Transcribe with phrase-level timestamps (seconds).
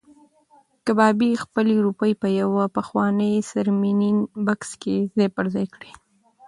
[0.85, 5.91] کبابي خپلې روپۍ په یو پخواني څرمنین بکس کې ځای پر ځای کړې.